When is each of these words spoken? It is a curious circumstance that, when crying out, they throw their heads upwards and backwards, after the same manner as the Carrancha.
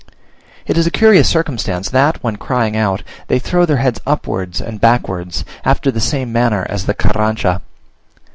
It 0.65 0.79
is 0.79 0.87
a 0.87 0.89
curious 0.89 1.29
circumstance 1.29 1.89
that, 1.91 2.23
when 2.23 2.37
crying 2.37 2.75
out, 2.75 3.03
they 3.27 3.37
throw 3.37 3.67
their 3.67 3.77
heads 3.77 4.01
upwards 4.07 4.59
and 4.59 4.81
backwards, 4.81 5.45
after 5.63 5.91
the 5.91 6.01
same 6.01 6.31
manner 6.31 6.65
as 6.67 6.87
the 6.87 6.95
Carrancha. 6.95 7.61